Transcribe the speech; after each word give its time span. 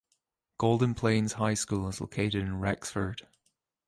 Golden 0.57 0.95
Plains 0.95 1.33
High 1.33 1.53
School 1.53 1.87
is 1.87 2.01
located 2.01 2.41
in 2.41 2.59
Rexford. 2.59 3.27